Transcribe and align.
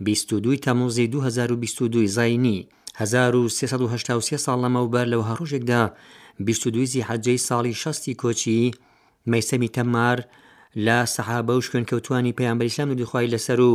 22 0.00 0.56
تەموزی 0.56 1.06
2022 1.12 2.06
زینی 2.16 2.56
1383 3.02 4.36
ساڵ 4.44 4.58
لەمەوبەر 4.64 5.06
لەو 5.12 5.22
هەڕۆژێکدا 5.28 5.82
22 6.40 7.02
حەجەی 7.08 7.38
ساڵی 7.48 7.76
شەستی 7.82 8.16
کۆچی 8.22 8.60
مەسەمی 9.32 9.70
تەمار 9.76 10.18
لە 10.86 10.98
سەحابە 11.14 11.52
و 11.56 11.60
شوێنکەوتانی 11.68 12.36
پەیامبەریسلام 12.38 12.90
و 12.90 12.94
دیخوای 13.00 13.30
لەسەر 13.34 13.58
و 13.70 13.74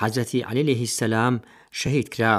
حەزەتی 0.00 0.44
علیلێهی 0.48 0.86
سەسلام 0.96 1.34
شەهید 1.80 2.08
کرا 2.14 2.36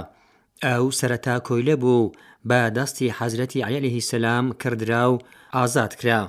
ئەو 0.66 0.84
سەرەتا 1.00 1.36
کۆیلە 1.48 1.76
بوو 1.84 2.12
بە 2.50 2.59
دەستی 2.78 3.14
حەزرەتی 3.20 3.66
عیلێهی 3.67 4.02
سەسلام 4.09 4.45
کردرا 4.62 5.03
و 5.14 5.22
ئازاد 5.56 5.94
کرا. 6.00 6.22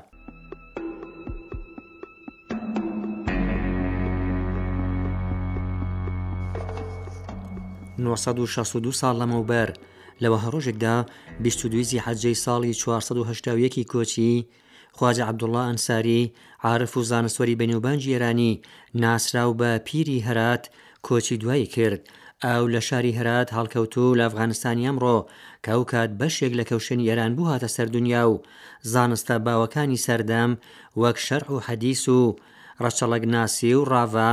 1962 8.06 8.92
ساڵ 9.00 9.14
لەمەوبەر 9.20 9.68
لەوە 10.22 10.38
هەڕۆژێکدا 10.44 10.96
22 11.44 11.98
حەجەی 12.06 12.36
ساڵی 12.44 12.72
1970 12.74 13.86
کۆچی 13.92 14.34
خواجە 14.96 15.24
عبدوڵە 15.30 15.62
ئەنساری 15.68 16.22
عاعرف 16.66 16.92
و 16.96 17.06
زانستوەری 17.10 17.58
بەنیوبانجی 17.60 18.12
ئێرانی 18.14 18.52
ناسرااو 19.02 19.52
بە 19.60 19.70
پیری 19.86 20.24
هەرات 20.26 20.64
کۆچی 21.06 21.36
دوایی 21.42 21.66
کرد 21.74 22.00
ئاو 22.44 22.64
لە 22.74 22.80
شاری 22.88 23.16
هەرات 23.18 23.48
هەڵکەوتو 23.56 24.04
لە 24.18 24.22
ئەفغانستانی 24.26 24.86
ئەمڕۆ 24.88 25.18
کاوکات 25.66 26.10
بەشێک 26.20 26.52
لە 26.58 26.64
کەوشنی 26.70 27.08
ئێران 27.08 27.32
بوو 27.36 27.50
هاتە 27.52 27.68
سەردونیا 27.76 28.22
و 28.30 28.34
زانستە 28.92 29.34
باوەکانی 29.46 30.02
سەردەم 30.06 30.50
وەک 31.00 31.16
شەرح 31.26 31.48
و 31.54 31.62
حەدیس 31.66 32.02
و 32.16 32.20
ڕەچەڵک 32.84 33.22
ناسی 33.34 33.74
و 33.78 33.82
ڕاوا 33.92 34.32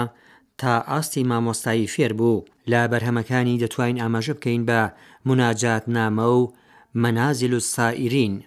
تا 0.62 0.74
ئاستی 0.88 1.24
مامۆستایی 1.30 1.88
فێر 1.96 2.12
بوو 2.20 2.40
لا 2.72 2.82
بەرهەمەکانی 2.92 3.60
دەتوانین 3.64 4.02
ئاماژە 4.04 4.34
بکەین 4.38 4.62
بە 4.70 4.80
مناجات 5.28 5.84
نامە 5.96 6.28
و 6.40 6.54
مەنازل 7.02 7.54
و 7.54 7.60
سائرین 7.74 8.44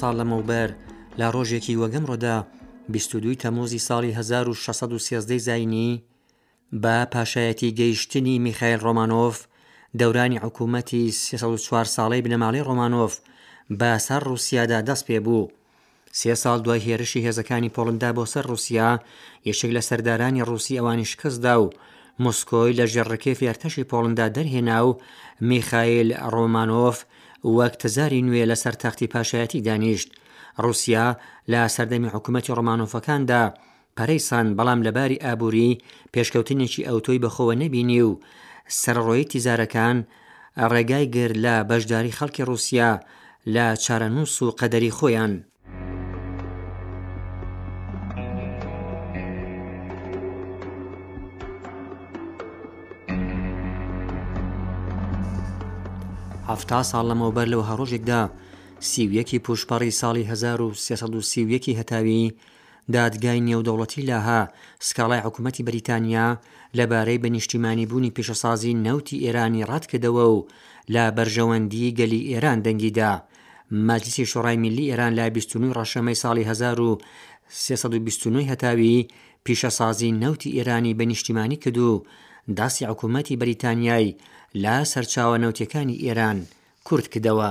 ساڵ 0.00 0.12
لەمەوبەر 0.20 0.68
لە 1.20 1.26
ڕۆژێکی 1.34 1.74
وەگەم 1.80 2.04
ڕۆدا 2.10 2.36
22 2.88 3.34
تەمۆزی 3.34 3.78
ساڵی 3.78 4.10
1630 4.18 5.38
زینی 5.38 6.02
بە 6.82 7.06
پاشایەتی 7.14 7.74
گەیشتنی 7.78 8.38
میخایل 8.38 8.78
ڕۆمانۆف 8.80 9.36
دەورانی 9.98 10.42
حکوومەتی 10.44 11.12
4 11.12 11.84
ساڵی 11.84 12.22
بنەماڵی 12.24 12.64
ڕۆمانۆف 12.68 13.12
بە 13.80 13.92
سەر 13.98 14.22
رووسیادا 14.24 14.80
دەست 14.80 15.04
پێ 15.08 15.20
بوو. 15.20 15.48
سێ 16.12 16.34
ساڵ 16.42 16.58
دوای 16.64 16.80
هێرشی 16.80 17.24
هێزەکانی 17.26 17.74
پۆڵندا 17.76 18.10
بۆ 18.16 18.24
سەر 18.32 18.46
رووسیا 18.50 18.90
یەشێک 19.48 19.70
لە 19.76 19.80
سەردارانی 19.88 20.42
رووسی 20.48 20.78
ئەوانی 20.78 21.04
شکستدا 21.12 21.54
و 21.62 21.70
مسکۆی 22.24 22.76
لە 22.78 22.84
ژێڕکێ 22.92 23.32
فێرتەشی 23.40 23.88
پۆڵندا 23.90 24.26
دەرهێنا 24.36 24.78
و 24.86 24.98
میخایل 25.50 26.08
ڕۆمانۆف 26.34 26.98
وەک 27.56 27.74
تزاری 27.82 28.22
نوێ 28.26 28.44
لەسەر 28.50 28.74
تەختی 28.82 29.06
پاشایەتی 29.12 29.60
دانیشت 29.66 30.10
رووسیا 30.64 31.06
لە 31.52 31.60
سەردەمی 31.74 32.12
حکوومەتی 32.14 32.54
ڕۆمانۆفەکاندا 32.58 33.42
پەرەیسان 33.96 34.46
بەڵام 34.58 34.80
لەباری 34.86 35.22
ئابووری 35.24 35.78
پێشکەوتنێکی 36.14 36.86
ئەوتۆی 36.88 37.22
بەخۆوە 37.24 37.54
نەبینی 37.62 38.00
و 38.08 38.18
سەرڕۆی 38.80 39.28
تیزارەکان 39.30 39.96
ڕێگای 40.72 41.06
گر 41.16 41.30
لە 41.44 41.54
بەشداری 41.70 42.16
خەڵکی 42.18 42.46
رووسیا 42.48 42.90
لە 43.54 43.66
چارەنووس 43.84 44.34
و 44.42 44.48
قەدەری 44.60 44.94
خۆیان 44.98 45.34
هەفتا 56.50 56.80
ساڵ 56.90 57.04
لەمەوبەر 57.10 57.46
لەو 57.52 57.62
هەڕۆژێکدا 57.68 58.22
سیویەکی 58.90 59.40
پوشپەڕی 59.46 59.92
ساڵی 60.00 60.24
1930 60.32 61.78
هەتاوی 61.80 62.22
دادگای 62.94 63.40
نێودەوڵەتی 63.48 63.98
لاها 64.10 64.40
سکاڵای 64.86 65.22
حکوومەتی 65.26 65.62
بریتانیا 65.66 66.28
لەبارەی 66.78 67.18
بە 67.22 67.26
نیشتیمانی 67.36 67.86
بوونی 67.90 68.12
پیشەسازی 68.16 68.74
نەوتی 68.86 69.18
ئێرانی 69.24 69.64
ڕاتکردەوە 69.70 70.04
و 70.04 70.36
لا 70.94 71.06
بەرژەوەندی 71.16 71.94
گەلی 71.98 72.26
ئێران 72.34 72.58
دەنگیدا 72.66 73.12
ماجلیسی 73.86 74.24
شوڕای 74.32 74.56
میلی 74.64 74.84
ئێران 74.90 75.12
لا 75.18 75.26
29 75.30 75.72
ڕەشەمەی 75.78 76.16
ساڵی 76.22 76.44
1920 76.46 78.48
هەتاوی 78.50 79.08
پیشەسازی 79.46 80.10
نەوتی 80.22 80.52
ئێرانی 80.56 80.94
بە 80.98 81.02
نیشتیمانی 81.10 81.56
کرد 81.62 81.78
و 81.78 82.04
داسی 82.56 82.82
حکوومەتی 82.90 83.36
بریتانیای 83.40 84.14
لا 84.62 84.78
سەرچاوە 84.92 85.38
نەوتەکانی 85.42 85.98
ئێران 86.04 86.38
کورت 86.88 87.06
کردەوە. 87.12 87.50